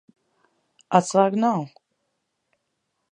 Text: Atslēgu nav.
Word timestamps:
Atslēgu 0.99 1.39
nav. 1.45 1.61